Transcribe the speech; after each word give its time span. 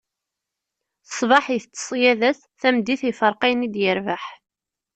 Ṣṣbeḥ, 1.09 1.45
itett 1.55 1.81
ṣṣyada-s, 1.85 2.39
tameddit, 2.59 3.01
iferreq 3.11 3.41
ayen 3.45 3.65
i 3.67 3.69
d-irbeḥ. 3.73 4.23